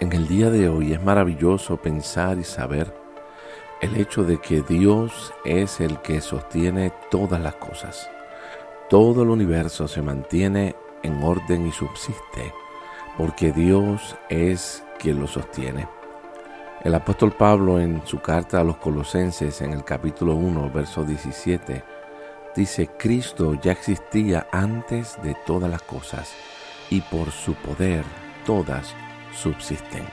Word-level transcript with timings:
En 0.00 0.14
el 0.14 0.26
día 0.28 0.48
de 0.48 0.66
hoy 0.66 0.94
es 0.94 1.02
maravilloso 1.02 1.76
pensar 1.76 2.38
y 2.38 2.44
saber 2.44 2.90
el 3.82 3.98
hecho 3.98 4.24
de 4.24 4.38
que 4.38 4.62
Dios 4.62 5.34
es 5.44 5.78
el 5.78 5.98
que 6.00 6.22
sostiene 6.22 6.90
todas 7.10 7.38
las 7.38 7.56
cosas. 7.56 8.08
Todo 8.88 9.24
el 9.24 9.28
universo 9.28 9.86
se 9.88 10.00
mantiene 10.00 10.74
en 11.02 11.22
orden 11.22 11.66
y 11.66 11.72
subsiste 11.72 12.54
porque 13.18 13.52
Dios 13.52 14.16
es 14.30 14.82
quien 14.98 15.20
lo 15.20 15.26
sostiene. 15.26 15.86
El 16.82 16.94
apóstol 16.94 17.32
Pablo 17.32 17.78
en 17.78 18.00
su 18.06 18.20
carta 18.20 18.62
a 18.62 18.64
los 18.64 18.78
colosenses 18.78 19.60
en 19.60 19.74
el 19.74 19.84
capítulo 19.84 20.34
1, 20.34 20.70
verso 20.70 21.04
17, 21.04 21.84
dice, 22.56 22.88
Cristo 22.98 23.52
ya 23.60 23.72
existía 23.72 24.46
antes 24.50 25.18
de 25.22 25.36
todas 25.44 25.70
las 25.70 25.82
cosas 25.82 26.32
y 26.88 27.02
por 27.02 27.30
su 27.30 27.52
poder 27.52 28.02
todas 28.46 28.94
subsisten. 29.34 30.04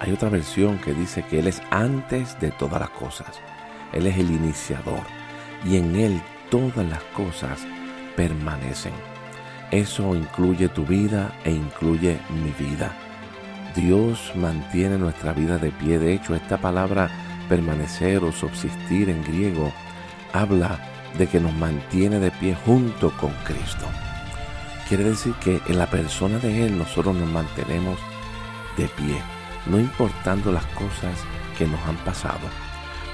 Hay 0.00 0.12
otra 0.12 0.28
versión 0.28 0.78
que 0.78 0.92
dice 0.92 1.22
que 1.24 1.38
Él 1.38 1.46
es 1.46 1.62
antes 1.70 2.38
de 2.40 2.50
todas 2.50 2.80
las 2.80 2.90
cosas. 2.90 3.40
Él 3.92 4.06
es 4.06 4.18
el 4.18 4.30
iniciador 4.30 5.02
y 5.64 5.76
en 5.76 5.96
Él 5.96 6.20
todas 6.50 6.86
las 6.86 7.02
cosas 7.16 7.60
permanecen. 8.16 8.92
Eso 9.70 10.14
incluye 10.14 10.68
tu 10.68 10.84
vida 10.84 11.32
e 11.44 11.50
incluye 11.50 12.20
mi 12.30 12.50
vida. 12.52 12.92
Dios 13.74 14.32
mantiene 14.36 14.98
nuestra 14.98 15.32
vida 15.32 15.58
de 15.58 15.70
pie. 15.70 15.98
De 15.98 16.14
hecho, 16.14 16.34
esta 16.34 16.58
palabra 16.58 17.10
permanecer 17.48 18.22
o 18.22 18.32
subsistir 18.32 19.10
en 19.10 19.24
griego 19.24 19.72
habla 20.32 20.78
de 21.18 21.26
que 21.26 21.40
nos 21.40 21.54
mantiene 21.54 22.20
de 22.20 22.30
pie 22.30 22.56
junto 22.64 23.10
con 23.16 23.30
Cristo. 23.44 23.86
Quiere 24.88 25.04
decir 25.04 25.34
que 25.34 25.60
en 25.66 25.78
la 25.78 25.86
persona 25.86 26.38
de 26.38 26.66
Él 26.66 26.76
nosotros 26.76 27.14
nos 27.16 27.28
mantenemos 27.28 27.98
de 28.76 28.88
pie, 28.88 29.22
no 29.66 29.78
importando 29.78 30.52
las 30.52 30.66
cosas 30.66 31.18
que 31.56 31.66
nos 31.66 31.80
han 31.86 31.96
pasado, 31.98 32.48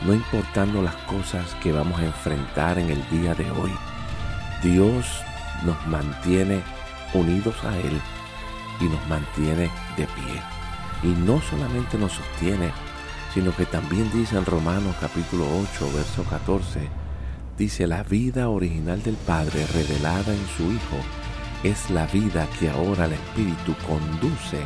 no 0.03 0.15
importando 0.15 0.83
las 0.83 0.97
cosas 0.97 1.55
que 1.63 1.73
vamos 1.73 2.01
a 2.01 2.07
enfrentar 2.07 2.79
en 2.79 2.91
el 2.91 3.09
día 3.11 3.35
de 3.35 3.51
hoy. 3.51 3.73
Dios 4.63 5.07
nos 5.65 5.87
mantiene 5.87 6.63
unidos 7.15 7.57
a 7.65 7.77
Él 7.79 8.01
y 8.81 8.85
nos 8.85 9.07
mantiene 9.09 9.71
de 9.97 10.07
pie. 10.07 10.43
Y 11.03 11.09
no 11.09 11.41
solamente 11.41 11.99
nos 11.99 12.13
sostiene, 12.13 12.73
sino 13.35 13.55
que 13.55 13.67
también 13.67 14.11
dice 14.13 14.37
en 14.37 14.45
Romanos 14.45 14.97
capítulo 15.01 15.47
8, 15.75 15.93
verso 15.95 16.25
14, 16.25 16.89
dice, 17.57 17.87
la 17.87 18.03
vida 18.03 18.49
original 18.49 19.03
del 19.03 19.17
Padre 19.17 19.67
revelada 19.67 20.33
en 20.33 20.47
su 20.57 20.73
Hijo 20.73 20.97
es 21.63 21.91
la 21.91 22.07
vida 22.07 22.47
que 22.59 22.71
ahora 22.71 23.05
el 23.05 23.13
Espíritu 23.13 23.75
conduce 23.87 24.63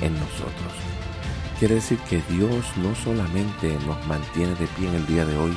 en 0.00 0.14
nosotros. 0.14 0.72
Quiere 1.58 1.76
decir 1.76 1.98
que 2.10 2.22
Dios 2.28 2.64
no 2.76 2.94
solamente 2.94 3.76
nos 3.86 4.04
mantiene 4.06 4.54
de 4.56 4.66
pie 4.66 4.88
en 4.88 4.94
el 4.96 5.06
día 5.06 5.24
de 5.24 5.36
hoy, 5.36 5.56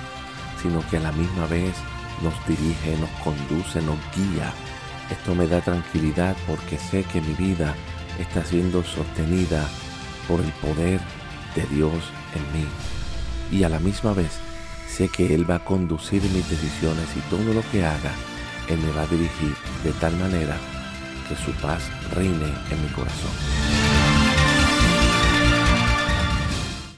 sino 0.62 0.88
que 0.90 0.98
a 0.98 1.02
la 1.02 1.12
misma 1.12 1.46
vez 1.48 1.76
nos 2.22 2.34
dirige, 2.48 2.98
nos 2.98 3.10
conduce, 3.24 3.82
nos 3.82 3.98
guía 4.16 4.54
esto 5.10 5.34
me 5.34 5.48
da 5.48 5.60
tranquilidad 5.62 6.36
porque 6.46 6.78
sé 6.78 7.04
que 7.04 7.20
mi 7.22 7.34
vida 7.34 7.76
está 8.20 8.46
siendo 8.46 8.84
sostenida 8.84 9.68
por 10.28 10.40
el 10.40 10.52
poder 10.54 11.02
de 11.56 11.66
Dios 11.76 11.96
en 12.36 12.44
mí. 12.54 12.68
Y 13.52 13.64
a 13.64 13.70
la 13.70 13.80
misma 13.80 14.14
vez 14.14 14.32
sé 14.88 15.10
que 15.10 15.34
Él 15.34 15.50
va 15.50 15.56
a 15.56 15.66
conducir 15.66 16.22
mis 16.22 16.48
decisiones 16.48 17.08
y 17.16 17.22
todo 17.30 17.54
lo 17.54 17.64
que 17.72 17.84
haga, 17.84 18.12
Él 18.68 18.78
me 18.80 18.92
va 18.92 19.02
a 19.02 19.08
dirigir 19.08 19.56
de 19.84 19.92
tal 19.94 20.16
manera 20.18 20.58
que 21.28 21.36
su 21.36 21.52
paz 21.60 21.90
reine 22.14 22.54
en 22.70 22.82
mi 22.84 22.90
corazón. 22.90 23.69